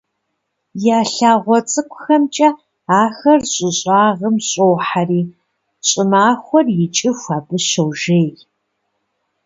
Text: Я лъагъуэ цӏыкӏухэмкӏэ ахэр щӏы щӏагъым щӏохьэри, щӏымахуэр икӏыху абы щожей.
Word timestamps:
Я 0.97 0.99
лъагъуэ 1.13 1.59
цӏыкӏухэмкӏэ 1.69 2.49
ахэр 3.01 3.41
щӏы 3.53 3.69
щӏагъым 3.79 4.35
щӏохьэри, 4.47 5.21
щӏымахуэр 5.87 6.67
икӏыху 6.85 7.31
абы 7.35 7.57
щожей. 7.67 8.29